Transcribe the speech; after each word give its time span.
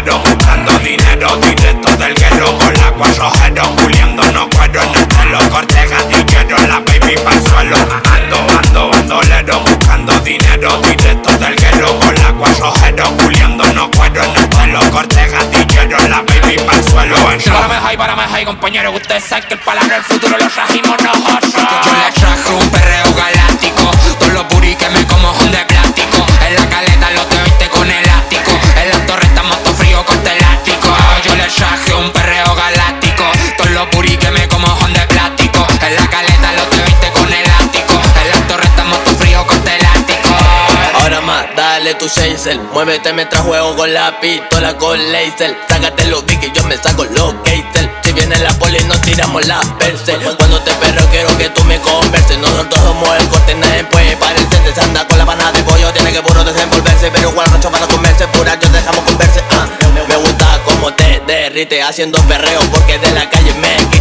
dinero, 0.00 0.22
dinero 0.82 1.36
directo 1.36 1.96
del 1.96 2.14
guerrero 2.14 2.58
con 2.58 2.72
la 2.74 2.90
cuatro 2.92 3.30
juliando 3.78 4.22
no 4.32 4.48
cuero 4.48 4.82
en 4.82 4.96
el 4.96 5.06
pelo, 5.06 5.38
corte 5.50 5.86
la 6.68 6.80
baby 6.80 7.14
pa'l 7.22 7.46
suelo, 7.46 7.76
ando, 7.76 8.58
ando, 8.58 8.90
bandolero, 8.90 9.60
buscando 9.60 10.18
dinero 10.20 10.80
directo 10.80 11.30
del 11.36 11.56
guerrero 11.56 11.98
con 11.98 12.14
la 12.14 12.32
cuatro 12.32 12.72
juliando 13.20 13.64
no 13.74 13.90
cuero 13.90 14.22
en 14.24 14.36
el 14.36 14.48
pelo, 14.48 14.90
corte 14.90 15.26
gatillero, 15.28 16.08
la 16.08 16.22
baby 16.22 16.56
pa'l 16.66 16.84
suelo, 16.88 17.16
Párame 17.44 17.74
high, 17.74 17.96
párame 17.96 18.22
high, 18.22 18.44
compañero, 18.44 18.92
usted 18.92 19.20
sabe 19.22 19.46
que 19.48 19.54
el 19.54 19.60
palabra 19.60 19.96
del 19.96 20.04
futuro 20.04 20.36
lo 20.38 20.48
trajimos 20.48 20.96
nosotros. 21.02 21.52
Yo 21.52 21.92
le 21.92 22.12
trajo 22.20 22.56
un 22.56 22.70
perro 22.70 22.89
dale 41.70 41.94
tu 41.94 42.06
chaser 42.08 42.58
Muévete 42.72 43.12
mientras 43.12 43.42
juego 43.42 43.76
con 43.76 43.92
la 43.94 44.18
pistola 44.20 44.76
con 44.76 44.98
laser. 45.12 45.56
Sácate 45.68 46.06
los 46.06 46.22
que 46.24 46.50
yo 46.54 46.62
me 46.64 46.76
saco 46.76 47.04
los 47.04 47.34
gazer 47.44 47.90
Si 48.02 48.12
viene 48.12 48.36
la 48.38 48.52
poli 48.58 48.82
nos 48.84 49.00
tiramos 49.02 49.46
la 49.46 49.60
verse 49.78 50.16
Cuando 50.16 50.58
te 50.60 50.72
perro 50.72 51.04
quiero 51.10 51.36
que 51.38 51.48
tú 51.50 51.62
me 51.64 51.78
converses. 51.78 52.38
Nosotros 52.38 52.80
somos 52.82 53.08
el 53.18 53.28
corte, 53.28 53.54
nadie 53.54 53.84
puede 53.84 54.16
parecerse 54.16 54.74
Se 54.74 54.80
anda 54.80 55.06
con 55.06 55.18
la 55.18 55.26
pana 55.26 55.52
de 55.52 55.62
pollo, 55.62 55.92
tiene 55.92 56.12
que 56.12 56.22
puro 56.22 56.42
desenvolverse. 56.42 57.10
Pero 57.12 57.30
igual 57.30 57.46
racho 57.50 57.70
para 57.70 57.86
comerse, 57.86 58.26
pura 58.28 58.58
yo 58.58 58.68
dejamos 58.68 59.04
converse. 59.04 59.40
Ah. 59.50 59.66
Me 60.08 60.16
gusta 60.16 60.60
como 60.64 60.92
te 60.94 61.22
derrite 61.26 61.82
haciendo 61.82 62.18
perreo 62.22 62.60
Porque 62.70 62.98
de 62.98 63.12
la 63.12 63.28
calle 63.28 63.52
me 63.54 63.76
quite, 63.90 63.99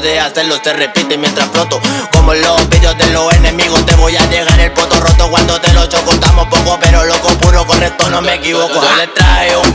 de 0.00 0.20
hacerlo 0.20 0.58
se 0.62 0.72
repite 0.72 1.16
mientras 1.16 1.48
floto. 1.50 1.80
Como 2.12 2.34
los 2.34 2.68
vídeos 2.68 2.96
de 2.98 3.08
los 3.10 3.32
enemigos 3.34 3.84
te 3.86 3.94
voy 3.94 4.16
a 4.16 4.26
llegar 4.26 4.58
el 4.60 4.72
poto 4.72 5.00
roto 5.00 5.30
Cuando 5.30 5.60
te 5.60 5.72
lo 5.72 5.86
choco 5.86 6.12
estamos 6.12 6.46
poco 6.48 6.78
pero 6.80 7.04
loco 7.04 7.28
puro 7.38 7.66
correcto 7.66 8.10
no 8.10 8.20
me 8.20 8.34
equivoco. 8.34 8.74
Yo 8.74 9.12
traje 9.14 9.56
un 9.56 9.72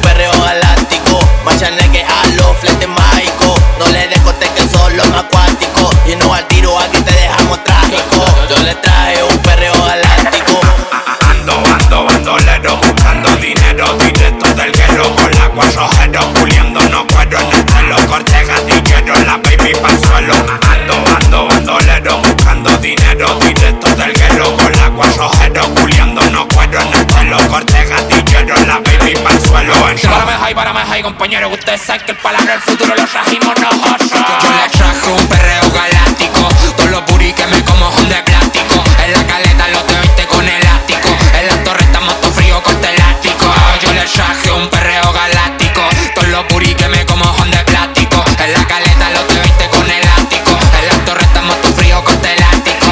high, 30.91 31.01
compañero, 31.01 31.47
que 31.49 31.55
usted 31.55 31.77
sabe 31.79 32.03
que 32.03 32.11
el 32.11 32.17
palabra 32.17 32.51
del 32.51 32.61
futuro 32.61 32.93
lo 32.95 33.05
trajimos 33.05 33.55
nosotros. 33.59 34.11
Yo 34.11 34.49
le 34.51 34.69
traje 34.77 35.07
un 35.07 35.27
perreo 35.27 35.71
galáctico 35.71 36.49
Todos 36.75 36.89
los 36.89 37.05
booty 37.05 37.31
que 37.33 37.47
me 37.47 37.63
como 37.63 37.91
son 37.95 38.09
de 38.09 38.21
plástico. 38.23 38.83
En 39.05 39.13
la 39.13 39.25
caleta 39.25 39.67
los 39.69 39.87
te 39.87 39.99
viste 40.01 40.27
con 40.27 40.47
elástico 40.47 41.09
En 41.39 41.47
la 41.47 41.63
torre 41.63 41.83
estamos 41.83 42.19
todo 42.19 42.31
frío 42.31 42.61
con 42.61 42.75
elástico 42.83 43.45
Yo 43.81 43.93
le 43.93 44.03
traje 44.05 44.51
un 44.51 44.67
perreo 44.67 45.13
galáctico 45.13 45.81
Todos 46.13 46.27
los 46.27 46.47
booty 46.49 46.75
que 46.75 46.87
me 46.89 47.05
como 47.05 47.25
son 47.37 47.49
de 47.51 47.57
plástico. 47.59 48.23
En 48.39 48.53
la 48.53 48.67
caleta 48.67 49.09
los 49.11 49.27
te 49.27 49.39
viste 49.39 49.69
con 49.69 49.89
elástico 49.89 50.51
En 50.81 50.87
la 50.89 51.05
torre 51.05 51.23
estamos 51.23 51.61
todo 51.61 51.73
frío 51.73 52.03
con 52.03 52.25
elástico 52.25 52.87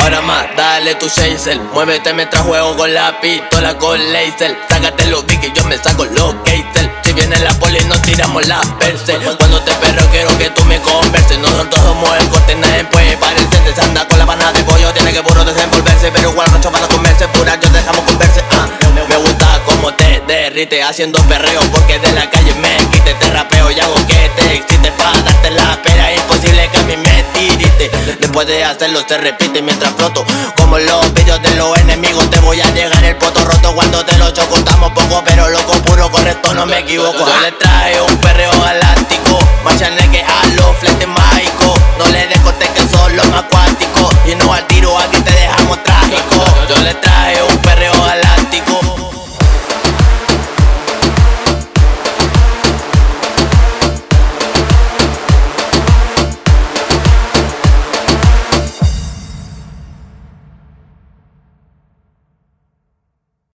Ahora 0.00 0.20
más, 0.22 0.46
dale 0.56 0.94
tu 0.94 1.08
chaser 1.08 1.58
Muévete 1.72 2.14
mientras 2.14 2.42
juego 2.42 2.76
con 2.76 2.94
la 2.94 3.20
pistola 3.20 3.76
con 3.78 3.98
laser. 4.12 4.56
Sácate 4.68 5.06
los 5.06 5.24
que 5.24 5.52
yo 5.52 5.64
me 5.64 5.76
saco 5.78 6.04
los 6.04 6.34
gazer 6.44 6.93
Viene 7.14 7.38
la 7.38 7.50
poli 7.58 7.78
nos 7.84 8.02
tiramos 8.02 8.46
la 8.46 8.60
verse 8.80 9.16
Cuando 9.38 9.60
te 9.62 9.72
perro 9.74 10.02
quiero 10.10 10.36
que 10.36 10.50
tú 10.50 10.64
me 10.64 10.80
converses. 10.80 11.38
Nosotros 11.38 11.80
somos 11.82 12.10
el 12.18 12.28
corte, 12.28 12.54
nadie 12.56 12.84
puede 12.84 13.16
parecerse 13.16 13.74
Se 13.74 13.80
anda 13.80 14.06
con 14.08 14.18
la 14.18 14.26
pana 14.26 14.52
de 14.52 14.64
pollo, 14.64 14.92
tiene 14.92 15.12
que 15.12 15.22
puro 15.22 15.44
desenvolverse 15.44 16.10
Pero 16.12 16.30
igual 16.30 16.48
racho 16.50 16.70
para 16.70 16.86
comerse, 16.88 17.28
pura 17.28 17.58
yo 17.60 17.68
dejamos 17.70 18.04
converse 18.04 18.42
ah. 18.50 18.66
Me 19.08 19.16
gusta 19.16 19.60
como 19.66 19.92
te 19.94 20.22
derrite 20.26 20.82
haciendo 20.82 21.20
perreo 21.28 21.60
Porque 21.72 21.98
de 21.98 22.12
la 22.12 22.28
calle 22.28 22.54
me 22.54 22.76
quite, 22.90 23.14
te 23.14 23.30
rapeo 23.30 23.70
y 23.70 23.80
hago 23.80 23.94
que 24.06 24.30
te 24.36 24.56
excite. 24.56 24.90
Pa' 24.92 25.12
darte 25.24 25.50
la 25.50 25.80
pera, 25.82 26.14
imposible 26.14 26.68
que 26.70 26.78
a 26.78 26.82
mí 26.82 26.96
me 26.96 27.22
tirite. 27.32 27.90
Después 28.18 28.46
de 28.46 28.64
hacerlo 28.64 29.00
se 29.06 29.18
repite 29.18 29.62
mientras 29.62 29.92
floto 29.94 30.24
Como 30.56 30.78
los 30.78 31.12
vídeos 31.14 31.40
de 31.42 31.54
los 31.54 31.78
enemigos 31.78 32.03
voy 32.54 32.60
a 32.62 32.70
llegar 32.72 33.02
el 33.02 33.16
poto 33.16 33.44
roto 33.44 33.74
cuando 33.74 34.04
te 34.04 34.16
lo 34.16 34.30
choco. 34.30 34.56
Estamos 34.56 34.92
poco, 34.92 35.22
pero 35.24 35.48
loco, 35.48 35.72
puro 35.82 36.08
correcto, 36.10 36.54
no 36.54 36.66
me 36.66 36.78
equivoco. 36.78 37.24